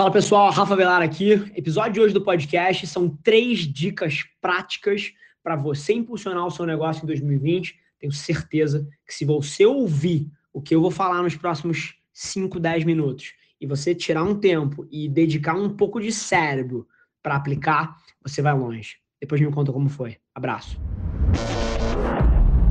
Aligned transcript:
Fala 0.00 0.10
pessoal, 0.10 0.50
Rafa 0.50 0.74
Velar 0.74 1.02
aqui. 1.02 1.32
Episódio 1.54 1.92
de 1.92 2.00
hoje 2.00 2.14
do 2.14 2.24
podcast 2.24 2.86
são 2.86 3.06
três 3.22 3.58
dicas 3.58 4.24
práticas 4.40 5.12
para 5.42 5.56
você 5.56 5.92
impulsionar 5.92 6.46
o 6.46 6.50
seu 6.50 6.64
negócio 6.64 7.02
em 7.04 7.06
2020. 7.06 7.78
Tenho 7.98 8.10
certeza 8.10 8.88
que 9.06 9.12
se 9.12 9.26
você 9.26 9.66
ouvir 9.66 10.26
o 10.54 10.62
que 10.62 10.74
eu 10.74 10.80
vou 10.80 10.90
falar 10.90 11.22
nos 11.22 11.36
próximos 11.36 11.96
5, 12.14 12.58
10 12.58 12.84
minutos 12.84 13.34
e 13.60 13.66
você 13.66 13.94
tirar 13.94 14.22
um 14.22 14.34
tempo 14.34 14.88
e 14.90 15.06
dedicar 15.06 15.54
um 15.54 15.68
pouco 15.68 16.00
de 16.00 16.10
cérebro 16.10 16.88
para 17.22 17.36
aplicar, 17.36 17.94
você 18.22 18.40
vai 18.40 18.54
longe. 18.54 18.96
Depois 19.20 19.38
me 19.38 19.52
conta 19.52 19.70
como 19.70 19.90
foi. 19.90 20.16
Abraço. 20.34 20.80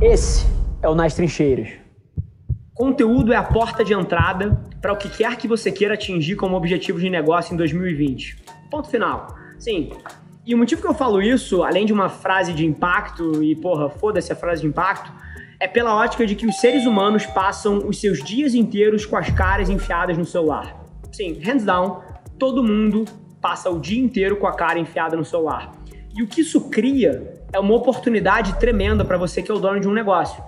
Esse 0.02 0.48
é 0.82 0.90
o 0.90 0.96
Nas 0.96 1.14
Trincheiras. 1.14 1.89
Conteúdo 2.80 3.34
é 3.34 3.36
a 3.36 3.44
porta 3.44 3.84
de 3.84 3.94
entrada 3.94 4.58
para 4.82 4.94
o 4.94 4.96
que 4.96 5.10
quer 5.10 5.36
que 5.36 5.50
você 5.50 5.70
queira 5.70 5.96
atingir 5.96 6.38
como 6.38 6.56
objetivo 6.56 6.98
de 6.98 7.10
negócio 7.10 7.54
em 7.54 7.58
2020. 7.58 8.42
Ponto 8.72 8.88
final. 8.88 9.36
Sim. 9.60 9.90
E 10.46 10.56
o 10.56 10.58
motivo 10.58 10.82
que 10.82 10.88
eu 10.88 10.94
falo 10.94 11.22
isso, 11.22 11.62
além 11.62 11.86
de 11.86 11.92
uma 11.92 12.08
frase 12.08 12.54
de 12.54 12.66
impacto, 12.66 13.44
e 13.44 13.54
porra, 13.54 13.90
foda-se 13.90 14.32
a 14.32 14.36
frase 14.36 14.62
de 14.62 14.68
impacto, 14.68 15.12
é 15.60 15.68
pela 15.68 15.94
ótica 15.94 16.26
de 16.26 16.36
que 16.36 16.48
os 16.48 16.56
seres 16.62 16.86
humanos 16.86 17.26
passam 17.26 17.80
os 17.86 18.00
seus 18.00 18.24
dias 18.24 18.56
inteiros 18.56 19.06
com 19.06 19.18
as 19.18 19.30
caras 19.30 19.70
enfiadas 19.70 20.18
no 20.18 20.24
celular. 20.24 20.82
Sim, 21.12 21.38
hands 21.44 21.66
down, 21.66 22.00
todo 22.40 22.64
mundo 22.64 23.04
passa 23.42 23.70
o 23.70 23.78
dia 23.78 24.02
inteiro 24.02 24.38
com 24.38 24.48
a 24.48 24.54
cara 24.54 24.80
enfiada 24.80 25.18
no 25.18 25.26
celular. 25.26 25.74
E 26.16 26.24
o 26.24 26.28
que 26.28 26.40
isso 26.40 26.70
cria 26.70 27.42
é 27.52 27.60
uma 27.60 27.76
oportunidade 27.76 28.58
tremenda 28.58 29.04
para 29.04 29.18
você 29.18 29.44
que 29.44 29.52
é 29.52 29.54
o 29.54 29.60
dono 29.60 29.82
de 29.82 29.88
um 29.90 29.94
negócio. 29.94 30.42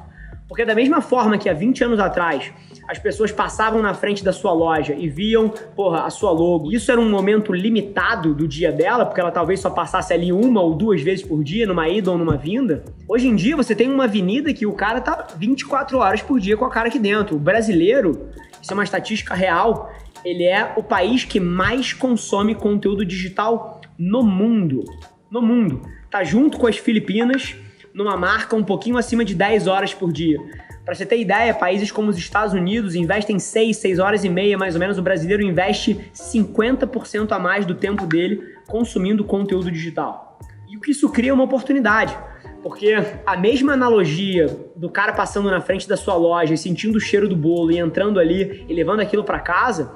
Porque 0.51 0.65
da 0.65 0.75
mesma 0.75 0.99
forma 0.99 1.37
que 1.37 1.47
há 1.47 1.53
20 1.53 1.85
anos 1.85 1.97
atrás 1.97 2.51
as 2.85 2.99
pessoas 2.99 3.31
passavam 3.31 3.81
na 3.81 3.93
frente 3.93 4.21
da 4.21 4.33
sua 4.33 4.51
loja 4.51 4.93
e 4.93 5.07
viam, 5.07 5.47
porra, 5.47 6.03
a 6.03 6.09
sua 6.09 6.29
logo. 6.31 6.73
Isso 6.73 6.91
era 6.91 6.99
um 6.99 7.09
momento 7.09 7.53
limitado 7.53 8.35
do 8.35 8.45
dia 8.45 8.69
dela, 8.69 9.05
porque 9.05 9.21
ela 9.21 9.31
talvez 9.31 9.61
só 9.61 9.69
passasse 9.69 10.11
ali 10.11 10.33
uma 10.33 10.59
ou 10.59 10.75
duas 10.75 11.01
vezes 11.01 11.25
por 11.25 11.41
dia, 11.41 11.65
numa 11.65 11.87
ida 11.87 12.11
ou 12.11 12.17
numa 12.17 12.35
vinda. 12.35 12.83
Hoje 13.07 13.29
em 13.29 13.35
dia 13.37 13.55
você 13.55 13.73
tem 13.73 13.89
uma 13.89 14.03
avenida 14.03 14.53
que 14.53 14.65
o 14.65 14.73
cara 14.73 14.99
tá 14.99 15.25
24 15.37 15.97
horas 15.99 16.21
por 16.21 16.37
dia 16.37 16.57
com 16.57 16.65
a 16.65 16.69
cara 16.69 16.89
aqui 16.89 16.99
dentro. 16.99 17.37
O 17.37 17.39
brasileiro, 17.39 18.27
isso 18.61 18.71
é 18.71 18.73
uma 18.73 18.83
estatística 18.83 19.33
real, 19.33 19.89
ele 20.25 20.43
é 20.43 20.73
o 20.75 20.83
país 20.83 21.23
que 21.23 21.39
mais 21.39 21.93
consome 21.93 22.55
conteúdo 22.55 23.05
digital 23.05 23.79
no 23.97 24.21
mundo. 24.21 24.83
No 25.31 25.41
mundo. 25.41 25.81
Tá 26.09 26.25
junto 26.25 26.57
com 26.57 26.67
as 26.67 26.75
Filipinas 26.75 27.55
numa 27.93 28.17
marca 28.17 28.55
um 28.55 28.63
pouquinho 28.63 28.97
acima 28.97 29.23
de 29.25 29.35
10 29.35 29.67
horas 29.67 29.93
por 29.93 30.11
dia. 30.11 30.37
Para 30.83 30.95
você 30.95 31.05
ter 31.05 31.19
ideia, 31.19 31.53
países 31.53 31.91
como 31.91 32.09
os 32.09 32.17
Estados 32.17 32.53
Unidos 32.53 32.95
investem 32.95 33.37
6, 33.37 33.77
6 33.77 33.99
horas 33.99 34.23
e 34.23 34.29
meia 34.29 34.57
mais 34.57 34.73
ou 34.73 34.79
menos. 34.79 34.97
O 34.97 35.01
brasileiro 35.01 35.43
investe 35.43 36.11
50% 36.13 37.31
a 37.31 37.39
mais 37.39 37.65
do 37.65 37.75
tempo 37.75 38.05
dele 38.05 38.41
consumindo 38.67 39.23
conteúdo 39.23 39.71
digital. 39.71 40.39
E 40.67 40.75
o 40.75 40.81
que 40.81 40.91
isso 40.91 41.09
cria 41.09 41.31
é 41.31 41.33
uma 41.33 41.43
oportunidade. 41.43 42.17
Porque 42.63 42.95
a 43.25 43.37
mesma 43.37 43.73
analogia 43.73 44.47
do 44.75 44.89
cara 44.89 45.13
passando 45.13 45.49
na 45.49 45.61
frente 45.61 45.87
da 45.87 45.97
sua 45.97 46.15
loja 46.15 46.53
e 46.53 46.57
sentindo 46.57 46.97
o 46.97 46.99
cheiro 46.99 47.27
do 47.27 47.35
bolo 47.35 47.71
e 47.71 47.77
entrando 47.77 48.19
ali 48.19 48.65
e 48.67 48.73
levando 48.73 48.99
aquilo 48.99 49.23
para 49.23 49.39
casa, 49.39 49.93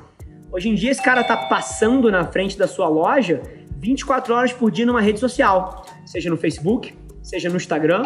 hoje 0.52 0.70
em 0.70 0.76
dia 0.76 0.92
esse 0.92 1.02
cara 1.02 1.24
tá 1.24 1.38
passando 1.38 2.12
na 2.12 2.26
frente 2.26 2.58
da 2.58 2.68
sua 2.68 2.88
loja 2.88 3.42
24 3.78 4.34
horas 4.34 4.54
por 4.54 4.72
dia 4.72 4.86
numa 4.86 5.02
rede 5.02 5.20
social, 5.20 5.86
seja 6.06 6.30
no 6.30 6.38
Facebook, 6.38 6.94
seja 7.26 7.50
no 7.50 7.58
Instagram, 7.58 8.04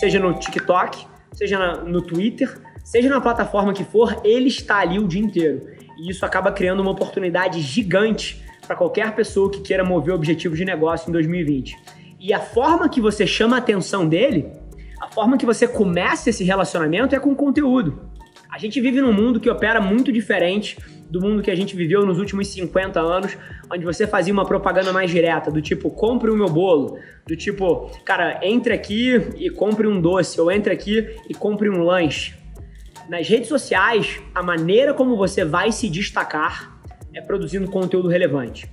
seja 0.00 0.18
no 0.18 0.34
TikTok, 0.34 1.06
seja 1.32 1.76
no 1.84 2.02
Twitter, 2.02 2.58
seja 2.84 3.08
na 3.08 3.20
plataforma 3.20 3.72
que 3.72 3.84
for, 3.84 4.20
ele 4.24 4.48
está 4.48 4.78
ali 4.78 4.98
o 4.98 5.06
dia 5.06 5.22
inteiro. 5.22 5.60
E 5.96 6.10
isso 6.10 6.26
acaba 6.26 6.50
criando 6.50 6.80
uma 6.80 6.90
oportunidade 6.90 7.60
gigante 7.60 8.44
para 8.66 8.74
qualquer 8.74 9.14
pessoa 9.14 9.50
que 9.50 9.60
queira 9.60 9.84
mover 9.84 10.12
objetivos 10.12 10.58
de 10.58 10.64
negócio 10.64 11.08
em 11.08 11.12
2020. 11.12 11.76
E 12.18 12.34
a 12.34 12.40
forma 12.40 12.88
que 12.88 13.00
você 13.00 13.24
chama 13.24 13.54
a 13.54 13.60
atenção 13.60 14.06
dele, 14.06 14.50
a 15.00 15.06
forma 15.06 15.38
que 15.38 15.46
você 15.46 15.68
começa 15.68 16.30
esse 16.30 16.42
relacionamento 16.42 17.14
é 17.14 17.20
com 17.20 17.36
conteúdo. 17.36 18.10
A 18.50 18.58
gente 18.58 18.80
vive 18.80 19.00
num 19.00 19.12
mundo 19.12 19.38
que 19.38 19.48
opera 19.48 19.80
muito 19.80 20.10
diferente 20.10 20.76
do 21.10 21.20
mundo 21.20 21.42
que 21.42 21.50
a 21.50 21.54
gente 21.54 21.76
viveu 21.76 22.04
nos 22.04 22.18
últimos 22.18 22.48
50 22.48 23.00
anos, 23.00 23.36
onde 23.72 23.84
você 23.84 24.06
fazia 24.06 24.32
uma 24.32 24.44
propaganda 24.44 24.92
mais 24.92 25.10
direta, 25.10 25.50
do 25.50 25.62
tipo, 25.62 25.90
compre 25.90 26.30
o 26.30 26.36
meu 26.36 26.48
bolo, 26.48 26.98
do 27.26 27.36
tipo, 27.36 27.90
cara, 28.04 28.40
entre 28.42 28.72
aqui 28.72 29.14
e 29.36 29.50
compre 29.50 29.86
um 29.86 30.00
doce, 30.00 30.40
ou 30.40 30.50
entre 30.50 30.72
aqui 30.72 31.16
e 31.28 31.34
compre 31.34 31.70
um 31.70 31.82
lanche. 31.82 32.34
Nas 33.08 33.28
redes 33.28 33.48
sociais, 33.48 34.20
a 34.34 34.42
maneira 34.42 34.92
como 34.92 35.16
você 35.16 35.44
vai 35.44 35.70
se 35.70 35.88
destacar 35.88 36.76
é 37.14 37.20
produzindo 37.20 37.70
conteúdo 37.70 38.08
relevante. 38.08 38.68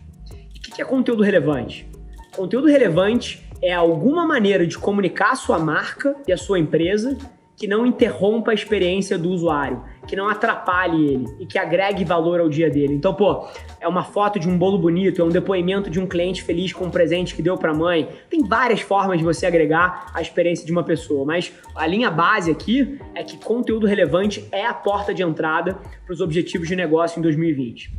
E 0.53 0.57
o 0.57 0.61
que 0.61 0.81
é 0.81 0.85
conteúdo 0.85 1.21
relevante? 1.23 1.87
Conteúdo 2.35 2.67
relevante 2.67 3.47
é 3.61 3.71
alguma 3.71 4.25
maneira 4.25 4.65
de 4.65 4.77
comunicar 4.77 5.31
a 5.31 5.35
sua 5.35 5.59
marca 5.59 6.15
e 6.27 6.33
a 6.33 6.37
sua 6.37 6.59
empresa 6.59 7.17
que 7.55 7.67
não 7.67 7.85
interrompa 7.85 8.51
a 8.51 8.53
experiência 8.53 9.17
do 9.17 9.29
usuário, 9.29 9.83
que 10.07 10.15
não 10.15 10.27
atrapalhe 10.27 11.07
ele 11.07 11.25
e 11.39 11.45
que 11.45 11.57
agregue 11.57 12.03
valor 12.03 12.39
ao 12.39 12.49
dia 12.49 12.69
dele. 12.69 12.93
Então, 12.93 13.13
pô, 13.13 13.47
é 13.79 13.87
uma 13.87 14.03
foto 14.03 14.39
de 14.39 14.49
um 14.49 14.57
bolo 14.57 14.77
bonito, 14.77 15.21
é 15.21 15.25
um 15.25 15.29
depoimento 15.29 15.89
de 15.89 15.99
um 15.99 16.07
cliente 16.07 16.43
feliz 16.43 16.73
com 16.73 16.85
um 16.85 16.89
presente 16.89 17.35
que 17.35 17.41
deu 17.41 17.57
para 17.57 17.71
a 17.71 17.73
mãe. 17.73 18.09
Tem 18.29 18.43
várias 18.45 18.81
formas 18.81 19.17
de 19.17 19.23
você 19.23 19.45
agregar 19.45 20.11
a 20.13 20.21
experiência 20.21 20.65
de 20.65 20.71
uma 20.71 20.83
pessoa, 20.83 21.25
mas 21.25 21.53
a 21.75 21.87
linha 21.87 22.11
base 22.11 22.51
aqui 22.51 22.99
é 23.15 23.23
que 23.23 23.37
conteúdo 23.37 23.87
relevante 23.87 24.47
é 24.51 24.65
a 24.65 24.73
porta 24.73 25.13
de 25.13 25.23
entrada 25.23 25.77
para 26.05 26.13
os 26.13 26.21
objetivos 26.21 26.67
de 26.67 26.75
negócio 26.75 27.19
em 27.19 27.21
2020. 27.21 27.91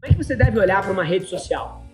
Como 0.00 0.04
é 0.04 0.08
que 0.08 0.16
você 0.16 0.34
deve 0.34 0.58
olhar 0.58 0.82
para 0.82 0.92
uma 0.92 1.04
rede 1.04 1.26
social? 1.26 1.84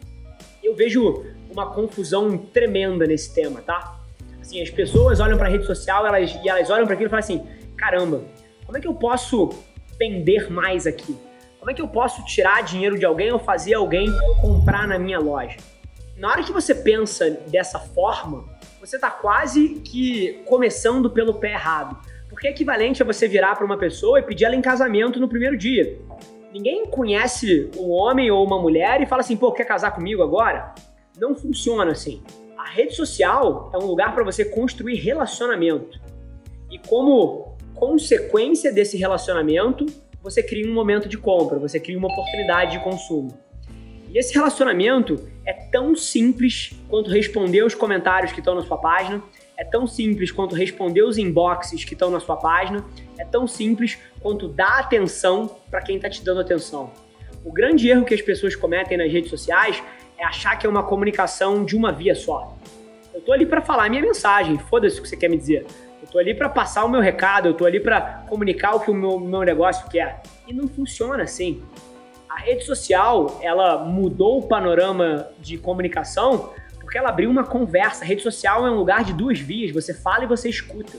Eu 0.63 0.75
vejo 0.75 1.25
uma 1.51 1.67
confusão 1.67 2.37
tremenda 2.37 3.07
nesse 3.07 3.35
tema, 3.35 3.61
tá? 3.61 3.98
Assim, 4.49 4.63
as 4.63 4.71
pessoas 4.71 5.21
olham 5.21 5.37
para 5.37 5.47
a 5.47 5.51
rede 5.51 5.67
social 5.67 6.07
elas, 6.07 6.35
e 6.43 6.49
elas 6.49 6.71
olham 6.71 6.87
para 6.87 6.95
aquilo 6.95 7.09
e 7.09 7.11
falam 7.11 7.23
assim: 7.23 7.47
caramba, 7.77 8.23
como 8.65 8.79
é 8.79 8.81
que 8.81 8.89
eu 8.89 8.95
posso 8.95 9.51
vender 9.99 10.51
mais 10.51 10.87
aqui? 10.87 11.15
Como 11.59 11.71
é 11.71 11.75
que 11.75 11.83
eu 11.83 11.89
posso 11.89 12.25
tirar 12.25 12.63
dinheiro 12.63 12.99
de 12.99 13.05
alguém 13.05 13.31
ou 13.31 13.39
fazer 13.39 13.75
alguém 13.75 14.07
comprar 14.41 14.89
na 14.89 14.99
minha 14.99 15.19
loja? 15.19 15.59
Na 16.17 16.31
hora 16.31 16.43
que 16.43 16.51
você 16.51 16.75
pensa 16.75 17.31
dessa 17.49 17.79
forma, 17.79 18.49
você 18.81 18.97
está 18.97 19.11
quase 19.11 19.81
que 19.81 20.43
começando 20.47 21.11
pelo 21.11 21.35
pé 21.35 21.53
errado. 21.53 21.99
Porque 22.31 22.47
é 22.47 22.51
equivalente 22.51 23.03
a 23.03 23.05
você 23.05 23.29
virar 23.29 23.55
para 23.55 23.67
uma 23.67 23.77
pessoa 23.77 24.19
e 24.19 24.23
pedir 24.23 24.47
ela 24.47 24.57
em 24.57 24.63
casamento 24.63 25.21
no 25.21 25.29
primeiro 25.29 25.59
dia. 25.59 25.99
Ninguém 26.55 26.87
conhece 26.87 27.71
um 27.77 27.91
homem 27.91 28.31
ou 28.31 28.47
uma 28.47 28.59
mulher 28.59 29.03
e 29.03 29.07
fala 29.07 29.21
assim, 29.21 29.37
pô, 29.37 29.53
quer 29.53 29.65
casar 29.65 29.91
comigo 29.91 30.23
agora? 30.23 30.75
não 31.19 31.35
funciona 31.35 31.91
assim. 31.93 32.23
Rede 32.79 32.95
social 32.95 33.73
é 33.75 33.77
um 33.77 33.87
lugar 33.87 34.15
para 34.15 34.23
você 34.23 34.45
construir 34.45 34.95
relacionamento. 34.95 36.01
E 36.71 36.79
como 36.79 37.57
consequência 37.75 38.73
desse 38.73 38.97
relacionamento, 38.97 39.85
você 40.23 40.45
cria 40.45 40.65
um 40.65 40.73
momento 40.73 41.09
de 41.09 41.19
compra, 41.19 41.59
você 41.59 41.81
cria 41.81 41.99
uma 41.99 42.07
oportunidade 42.07 42.79
de 42.79 42.85
consumo. 42.85 43.37
E 44.09 44.17
esse 44.17 44.33
relacionamento 44.33 45.29
é 45.45 45.53
tão 45.53 45.97
simples 45.97 46.71
quanto 46.89 47.11
responder 47.11 47.65
os 47.65 47.75
comentários 47.75 48.31
que 48.31 48.39
estão 48.39 48.55
na 48.55 48.63
sua 48.63 48.77
página, 48.77 49.25
é 49.57 49.65
tão 49.65 49.85
simples 49.85 50.31
quanto 50.31 50.55
responder 50.55 51.03
os 51.03 51.19
inboxes 51.19 51.85
que 51.85 51.95
estão 51.95 52.13
na 52.13 52.21
sua 52.21 52.37
página, 52.37 52.85
é 53.19 53.25
tão 53.25 53.49
simples 53.49 53.99
quanto 54.21 54.47
dar 54.47 54.79
atenção 54.79 55.51
para 55.69 55.83
quem 55.83 55.97
está 55.97 56.09
te 56.09 56.25
dando 56.25 56.43
atenção. 56.43 56.93
O 57.45 57.53
grande 57.53 57.89
erro 57.89 58.05
que 58.05 58.15
as 58.15 58.23
pessoas 58.23 58.55
cometem 58.55 58.97
nas 58.97 59.11
redes 59.11 59.31
sociais 59.31 59.83
é 60.19 60.25
achar 60.25 60.57
que 60.59 60.67
é 60.67 60.69
uma 60.69 60.83
comunicação 60.83 61.65
de 61.65 61.77
uma 61.77 61.93
via 61.93 62.15
só. 62.15 62.55
Eu 63.15 63.21
tô 63.21 63.33
ali 63.33 63.47
para 63.47 63.63
falar 63.63 63.87
a 63.87 63.89
minha 63.89 64.03
mensagem, 64.03 64.59
foda-se 64.59 64.99
o 64.99 65.03
que 65.03 65.09
você 65.09 65.17
quer 65.17 65.29
me 65.29 65.37
dizer. 65.39 65.65
Eu 66.03 66.09
tô 66.09 66.19
ali 66.19 66.35
para 66.35 66.49
passar 66.49 66.85
o 66.85 66.89
meu 66.89 67.01
recado, 67.01 67.49
eu 67.49 67.55
tô 67.55 67.65
ali 67.65 67.81
para 67.81 68.25
comunicar 68.29 68.75
o 68.75 68.81
que 68.81 68.91
o 68.91 68.95
meu, 68.95 69.19
meu 69.19 69.43
negócio 69.43 69.89
quer. 69.89 70.23
E 70.47 70.53
não 70.53 70.69
funciona 70.69 71.23
assim. 71.23 71.63
A 72.29 72.41
rede 72.41 72.65
social, 72.65 73.39
ela 73.43 73.79
mudou 73.85 74.39
o 74.39 74.43
panorama 74.49 75.29
de 75.39 75.57
comunicação 75.57 76.53
porque 76.81 76.97
ela 76.97 77.11
abriu 77.11 77.29
uma 77.29 77.45
conversa. 77.45 78.03
A 78.03 78.07
rede 78.07 78.23
social 78.23 78.67
é 78.67 78.71
um 78.71 78.77
lugar 78.77 79.05
de 79.05 79.13
duas 79.13 79.39
vias, 79.39 79.71
você 79.73 79.93
fala 79.93 80.25
e 80.25 80.27
você 80.27 80.49
escuta. 80.49 80.97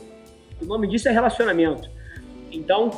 O 0.62 0.66
nome 0.66 0.88
disso 0.88 1.10
é 1.10 1.12
relacionamento. 1.12 1.90
Então, 2.52 2.92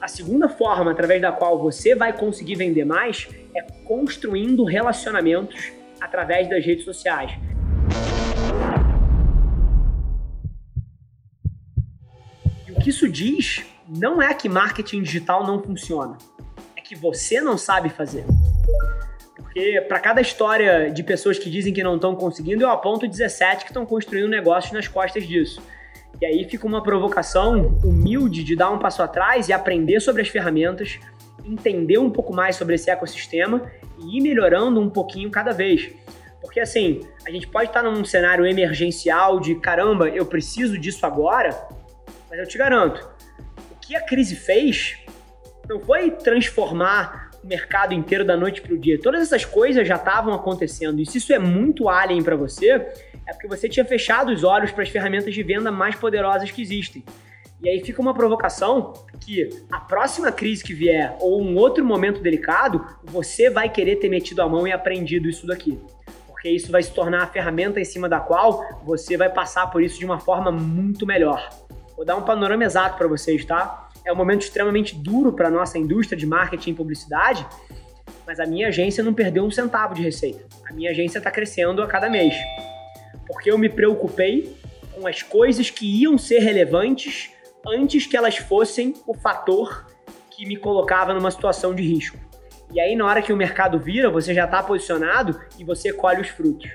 a 0.00 0.08
segunda 0.08 0.48
forma 0.48 0.90
através 0.90 1.20
da 1.20 1.32
qual 1.32 1.58
você 1.58 1.94
vai 1.94 2.12
conseguir 2.12 2.54
vender 2.54 2.84
mais 2.84 3.28
é 3.54 3.62
construindo 3.84 4.64
relacionamentos 4.64 5.72
através 6.00 6.48
das 6.48 6.64
redes 6.64 6.84
sociais. 6.84 7.32
E 12.66 12.72
o 12.72 12.74
que 12.80 12.90
isso 12.90 13.08
diz 13.08 13.64
não 13.88 14.20
é 14.20 14.32
que 14.34 14.48
marketing 14.48 15.02
digital 15.02 15.46
não 15.46 15.62
funciona, 15.62 16.18
é 16.76 16.80
que 16.80 16.94
você 16.94 17.40
não 17.40 17.56
sabe 17.56 17.88
fazer. 17.88 18.24
Porque 19.34 19.80
para 19.88 19.98
cada 19.98 20.20
história 20.20 20.90
de 20.90 21.02
pessoas 21.02 21.38
que 21.38 21.50
dizem 21.50 21.72
que 21.72 21.82
não 21.82 21.96
estão 21.96 22.14
conseguindo, 22.14 22.62
eu 22.62 22.70
aponto 22.70 23.08
17 23.08 23.64
que 23.64 23.70
estão 23.70 23.86
construindo 23.86 24.28
negócios 24.28 24.72
nas 24.72 24.86
costas 24.86 25.26
disso. 25.26 25.62
E 26.20 26.26
aí 26.26 26.44
fica 26.44 26.66
uma 26.66 26.82
provocação 26.82 27.78
humilde 27.84 28.42
de 28.42 28.56
dar 28.56 28.70
um 28.70 28.78
passo 28.78 29.02
atrás 29.02 29.48
e 29.48 29.52
aprender 29.52 30.00
sobre 30.00 30.22
as 30.22 30.28
ferramentas, 30.28 30.98
entender 31.44 31.98
um 31.98 32.10
pouco 32.10 32.32
mais 32.34 32.56
sobre 32.56 32.74
esse 32.74 32.90
ecossistema 32.90 33.70
e 33.98 34.18
ir 34.18 34.20
melhorando 34.20 34.80
um 34.80 34.90
pouquinho 34.90 35.30
cada 35.30 35.52
vez. 35.52 35.90
Porque 36.40 36.60
assim, 36.60 37.00
a 37.26 37.30
gente 37.30 37.46
pode 37.46 37.70
estar 37.70 37.82
num 37.82 38.04
cenário 38.04 38.46
emergencial 38.46 39.38
de 39.40 39.54
caramba, 39.56 40.08
eu 40.08 40.26
preciso 40.26 40.78
disso 40.78 41.04
agora, 41.06 41.50
mas 42.28 42.38
eu 42.38 42.46
te 42.46 42.58
garanto, 42.58 43.08
o 43.70 43.78
que 43.80 43.96
a 43.96 44.00
crise 44.00 44.34
fez 44.34 44.98
não 45.68 45.80
foi 45.80 46.10
transformar 46.10 47.30
o 47.42 47.46
mercado 47.46 47.94
inteiro 47.94 48.24
da 48.24 48.36
noite 48.36 48.60
para 48.60 48.74
o 48.74 48.78
dia. 48.78 49.00
Todas 49.00 49.22
essas 49.22 49.44
coisas 49.44 49.86
já 49.86 49.96
estavam 49.96 50.32
acontecendo. 50.32 51.00
E 51.00 51.06
se 51.06 51.18
isso 51.18 51.32
é 51.32 51.38
muito 51.38 51.88
alien 51.88 52.22
para 52.22 52.34
você, 52.34 52.86
é 53.28 53.32
porque 53.32 53.46
você 53.46 53.68
tinha 53.68 53.84
fechado 53.84 54.32
os 54.32 54.42
olhos 54.42 54.72
para 54.72 54.82
as 54.82 54.88
ferramentas 54.88 55.34
de 55.34 55.42
venda 55.42 55.70
mais 55.70 55.94
poderosas 55.94 56.50
que 56.50 56.62
existem. 56.62 57.04
E 57.62 57.68
aí 57.68 57.84
fica 57.84 58.00
uma 58.00 58.14
provocação 58.14 58.94
que 59.20 59.50
a 59.70 59.78
próxima 59.78 60.32
crise 60.32 60.64
que 60.64 60.72
vier 60.72 61.14
ou 61.20 61.42
um 61.42 61.56
outro 61.56 61.84
momento 61.84 62.22
delicado, 62.22 62.84
você 63.04 63.50
vai 63.50 63.68
querer 63.68 63.96
ter 63.96 64.08
metido 64.08 64.40
a 64.40 64.48
mão 64.48 64.66
e 64.66 64.72
aprendido 64.72 65.28
isso 65.28 65.46
daqui. 65.46 65.78
Porque 66.26 66.48
isso 66.48 66.72
vai 66.72 66.82
se 66.82 66.92
tornar 66.92 67.24
a 67.24 67.26
ferramenta 67.26 67.78
em 67.78 67.84
cima 67.84 68.08
da 68.08 68.18
qual 68.18 68.80
você 68.84 69.16
vai 69.16 69.28
passar 69.28 69.66
por 69.70 69.82
isso 69.82 69.98
de 69.98 70.06
uma 70.06 70.20
forma 70.20 70.50
muito 70.50 71.04
melhor. 71.04 71.50
Vou 71.96 72.06
dar 72.06 72.16
um 72.16 72.22
panorama 72.22 72.64
exato 72.64 72.96
para 72.96 73.08
vocês, 73.08 73.44
tá? 73.44 73.90
É 74.06 74.12
um 74.12 74.16
momento 74.16 74.42
extremamente 74.42 74.94
duro 74.94 75.32
para 75.32 75.50
nossa 75.50 75.76
indústria 75.76 76.16
de 76.16 76.24
marketing 76.24 76.70
e 76.70 76.74
publicidade, 76.74 77.46
mas 78.24 78.40
a 78.40 78.46
minha 78.46 78.68
agência 78.68 79.02
não 79.02 79.12
perdeu 79.12 79.44
um 79.44 79.50
centavo 79.50 79.94
de 79.94 80.02
receita. 80.02 80.46
A 80.70 80.72
minha 80.72 80.92
agência 80.92 81.18
está 81.18 81.30
crescendo 81.30 81.82
a 81.82 81.88
cada 81.88 82.08
mês. 82.08 82.32
Porque 83.28 83.50
eu 83.50 83.58
me 83.58 83.68
preocupei 83.68 84.56
com 84.92 85.06
as 85.06 85.22
coisas 85.22 85.70
que 85.70 86.02
iam 86.02 86.18
ser 86.18 86.40
relevantes 86.40 87.30
antes 87.66 88.06
que 88.06 88.16
elas 88.16 88.36
fossem 88.36 88.94
o 89.06 89.14
fator 89.14 89.86
que 90.30 90.46
me 90.46 90.56
colocava 90.56 91.14
numa 91.14 91.30
situação 91.30 91.74
de 91.74 91.82
risco. 91.82 92.16
E 92.72 92.80
aí, 92.80 92.96
na 92.96 93.06
hora 93.06 93.22
que 93.22 93.32
o 93.32 93.36
mercado 93.36 93.78
vira, 93.78 94.10
você 94.10 94.34
já 94.34 94.44
está 94.44 94.62
posicionado 94.62 95.38
e 95.58 95.64
você 95.64 95.92
colhe 95.92 96.20
os 96.20 96.28
frutos. 96.28 96.70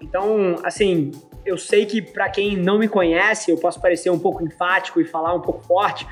Então, 0.00 0.56
assim, 0.64 1.10
eu 1.44 1.56
sei 1.56 1.86
que 1.86 2.00
para 2.00 2.28
quem 2.28 2.56
não 2.56 2.78
me 2.78 2.88
conhece, 2.88 3.50
eu 3.50 3.56
posso 3.56 3.80
parecer 3.80 4.10
um 4.10 4.18
pouco 4.18 4.44
enfático 4.44 5.00
e 5.00 5.04
falar 5.04 5.34
um 5.34 5.40
pouco 5.40 5.62
forte, 5.64 6.06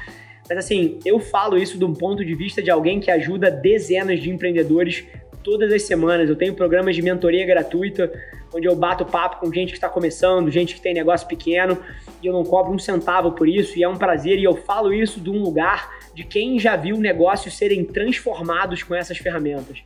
mas 0.49 0.59
assim, 0.59 0.99
eu 1.05 1.21
falo 1.21 1.59
isso 1.59 1.79
de 1.79 1.85
um 1.85 1.93
ponto 1.93 2.25
de 2.25 2.35
vista 2.35 2.63
de 2.63 2.71
alguém 2.71 3.01
que 3.01 3.11
ajuda 3.11 3.51
dezenas 3.51 4.21
de 4.21 4.31
empreendedores 4.31 5.05
todas 5.45 5.73
as 5.73 5.83
semanas. 5.83 6.29
Eu 6.29 6.37
tenho 6.37 6.55
programas 6.55 6.97
de 6.97 7.03
mentoria 7.03 7.45
gratuita, 7.45 8.11
onde 8.53 8.67
eu 8.67 8.75
bato 8.75 9.05
papo 9.05 9.41
com 9.41 9.53
gente 9.53 9.71
que 9.71 9.77
está 9.77 9.89
começando, 9.89 10.51
gente 10.51 10.75
que 10.75 10.81
tem 10.81 10.95
negócio 10.95 11.27
pequeno, 11.27 11.79
e 12.23 12.27
eu 12.27 12.33
não 12.33 12.45
cobro 12.45 12.73
um 12.73 12.79
centavo 12.79 13.33
por 13.33 13.49
isso, 13.49 13.79
e 13.79 13.83
é 13.83 13.89
um 13.89 13.97
prazer, 13.97 14.39
e 14.39 14.45
eu 14.45 14.57
falo 14.57 14.93
isso 14.93 15.21
de 15.21 15.31
um 15.31 15.43
lugar 15.43 15.91
de 16.15 16.25
quem 16.25 16.59
já 16.59 16.77
viu 16.77 16.97
negócios 16.97 17.57
serem 17.57 17.85
transformados 17.85 18.83
com 18.83 18.95
essas 18.95 19.19
ferramentas. 19.19 19.83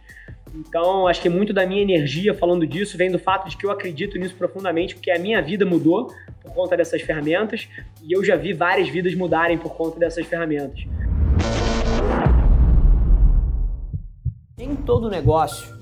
Então, 0.54 1.08
acho 1.08 1.20
que 1.20 1.28
muito 1.30 1.52
da 1.52 1.66
minha 1.66 1.80
energia 1.80 2.34
falando 2.34 2.66
disso 2.66 2.98
vem 2.98 3.10
do 3.10 3.18
fato 3.18 3.48
de 3.48 3.56
que 3.56 3.64
eu 3.64 3.70
acredito 3.70 4.18
nisso 4.18 4.34
profundamente, 4.34 4.94
porque 4.94 5.10
a 5.10 5.18
minha 5.18 5.40
vida 5.40 5.64
mudou 5.64 6.12
por 6.42 6.52
conta 6.52 6.76
dessas 6.76 7.00
ferramentas 7.00 7.68
e 8.02 8.12
eu 8.12 8.22
já 8.22 8.36
vi 8.36 8.52
várias 8.52 8.88
vidas 8.88 9.14
mudarem 9.14 9.56
por 9.56 9.74
conta 9.74 9.98
dessas 9.98 10.26
ferramentas. 10.26 10.84
Nem 14.58 14.76
todo 14.76 15.08
negócio 15.08 15.81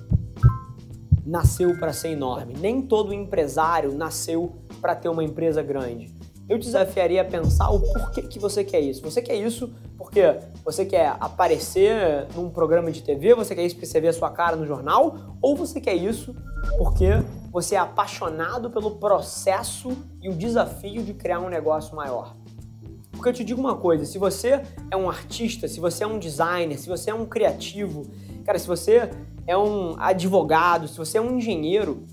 nasceu 1.30 1.78
para 1.78 1.92
ser 1.92 2.08
enorme, 2.08 2.54
nem 2.58 2.82
todo 2.82 3.14
empresário 3.14 3.96
nasceu 3.96 4.52
para 4.80 4.94
ter 4.94 5.08
uma 5.08 5.24
empresa 5.24 5.62
grande 5.62 6.12
eu 6.50 6.58
desafiaria 6.58 7.22
a 7.22 7.24
pensar 7.24 7.70
o 7.70 7.78
porquê 7.78 8.22
que 8.22 8.36
você 8.36 8.64
quer 8.64 8.80
isso. 8.80 9.02
Você 9.02 9.22
quer 9.22 9.36
isso 9.36 9.72
porque 9.96 10.36
você 10.64 10.84
quer 10.84 11.14
aparecer 11.20 12.26
num 12.34 12.50
programa 12.50 12.90
de 12.90 13.04
TV, 13.04 13.36
você 13.36 13.54
quer 13.54 13.64
isso 13.64 13.76
porque 13.76 13.86
você 13.86 14.00
vê 14.00 14.08
a 14.08 14.12
sua 14.12 14.30
cara 14.30 14.56
no 14.56 14.66
jornal, 14.66 15.36
ou 15.40 15.54
você 15.54 15.80
quer 15.80 15.94
isso 15.94 16.34
porque 16.76 17.22
você 17.52 17.76
é 17.76 17.78
apaixonado 17.78 18.68
pelo 18.68 18.96
processo 18.96 19.96
e 20.20 20.28
o 20.28 20.34
desafio 20.34 21.04
de 21.04 21.14
criar 21.14 21.38
um 21.38 21.48
negócio 21.48 21.94
maior. 21.94 22.34
Porque 23.12 23.28
eu 23.28 23.32
te 23.32 23.44
digo 23.44 23.60
uma 23.60 23.76
coisa, 23.76 24.04
se 24.04 24.18
você 24.18 24.60
é 24.90 24.96
um 24.96 25.08
artista, 25.08 25.68
se 25.68 25.78
você 25.78 26.02
é 26.02 26.06
um 26.06 26.18
designer, 26.18 26.80
se 26.80 26.88
você 26.88 27.10
é 27.10 27.14
um 27.14 27.26
criativo, 27.26 28.10
cara, 28.44 28.58
se 28.58 28.66
você 28.66 29.08
é 29.46 29.56
um 29.56 29.94
advogado, 29.98 30.88
se 30.88 30.96
você 30.96 31.18
é 31.18 31.20
um 31.20 31.36
engenheiro, 31.36 32.04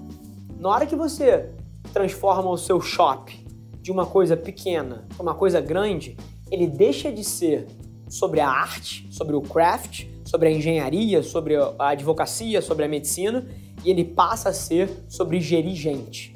na 0.59 0.69
hora 0.69 0.85
que 0.85 0.95
você 0.95 1.51
transforma 1.93 2.49
o 2.49 2.57
seu 2.57 2.81
shopping 2.81 3.45
de 3.81 3.91
uma 3.91 4.05
coisa 4.05 4.35
pequena 4.35 5.05
para 5.15 5.23
uma 5.23 5.35
coisa 5.35 5.61
grande, 5.61 6.17
ele 6.51 6.67
deixa 6.67 7.11
de 7.11 7.23
ser 7.23 7.67
sobre 8.09 8.39
a 8.39 8.49
arte, 8.49 9.07
sobre 9.11 9.35
o 9.35 9.41
craft, 9.41 10.05
sobre 10.25 10.49
a 10.49 10.51
engenharia, 10.51 11.23
sobre 11.23 11.55
a 11.55 11.89
advocacia, 11.89 12.61
sobre 12.61 12.85
a 12.85 12.87
medicina, 12.87 13.47
e 13.83 13.89
ele 13.89 14.03
passa 14.03 14.49
a 14.49 14.53
ser 14.53 14.89
sobre 15.07 15.39
gerir 15.39 15.75
gente. 15.75 16.35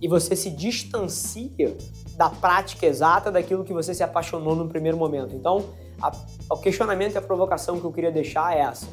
E 0.00 0.08
você 0.08 0.34
se 0.34 0.50
distancia 0.50 1.76
da 2.16 2.28
prática 2.28 2.86
exata 2.86 3.30
daquilo 3.30 3.64
que 3.64 3.72
você 3.72 3.94
se 3.94 4.02
apaixonou 4.02 4.54
no 4.54 4.68
primeiro 4.68 4.96
momento. 4.96 5.34
Então, 5.34 5.64
a, 6.00 6.10
o 6.50 6.56
questionamento 6.58 7.14
e 7.14 7.18
a 7.18 7.22
provocação 7.22 7.78
que 7.78 7.84
eu 7.84 7.92
queria 7.92 8.10
deixar 8.10 8.56
é 8.56 8.60
essa. 8.60 8.86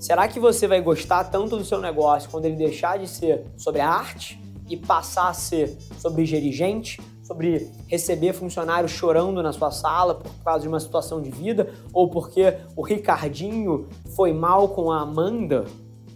Será 0.00 0.28
que 0.28 0.38
você 0.38 0.68
vai 0.68 0.80
gostar 0.80 1.24
tanto 1.24 1.56
do 1.56 1.64
seu 1.64 1.80
negócio 1.80 2.30
quando 2.30 2.44
ele 2.44 2.54
deixar 2.54 2.98
de 2.98 3.08
ser 3.08 3.44
sobre 3.56 3.80
a 3.80 3.90
arte 3.90 4.40
e 4.68 4.76
passar 4.76 5.28
a 5.28 5.34
ser 5.34 5.76
sobre 5.98 6.24
gerir 6.24 6.52
gente, 6.52 7.00
sobre 7.24 7.68
receber 7.88 8.32
funcionários 8.32 8.92
chorando 8.92 9.42
na 9.42 9.52
sua 9.52 9.70
sala 9.72 10.14
por 10.14 10.32
causa 10.44 10.62
de 10.62 10.68
uma 10.68 10.78
situação 10.78 11.20
de 11.20 11.30
vida, 11.30 11.74
ou 11.92 12.08
porque 12.08 12.54
o 12.76 12.82
Ricardinho 12.82 13.88
foi 14.14 14.32
mal 14.32 14.68
com 14.68 14.92
a 14.92 15.00
Amanda. 15.00 15.64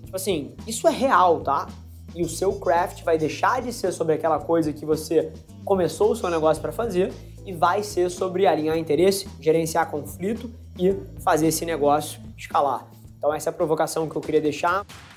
Tipo 0.05 0.17
assim, 0.17 0.55
isso 0.67 0.87
é 0.87 0.93
real, 0.93 1.41
tá? 1.41 1.67
E 2.15 2.23
o 2.23 2.29
seu 2.29 2.53
craft 2.53 3.03
vai 3.03 3.19
deixar 3.19 3.61
de 3.63 3.73
ser 3.73 3.91
sobre 3.93 4.15
aquela 4.15 4.39
coisa 4.39 4.73
que 4.73 4.87
você 4.87 5.33
começou 5.65 6.13
o 6.13 6.17
seu 6.17 6.31
negócio 6.31 6.63
para 6.63 6.73
fazer 6.73 7.13
e 7.45 7.53
vai 7.53 7.83
ser 7.83 8.11
sobre 8.11 8.47
alinhar 8.47 8.79
interesse, 8.79 9.29
gerenciar 9.41 9.91
conflito 9.91 10.51
e 10.79 10.95
fazer 11.21 11.49
esse 11.49 11.65
negócio 11.65 12.21
escalar. 12.37 12.87
Então 13.23 13.33
essa 13.33 13.51
é 13.51 13.53
a 13.53 13.55
provocação 13.55 14.09
que 14.09 14.17
eu 14.17 14.21
queria 14.21 14.41
deixar. 14.41 14.85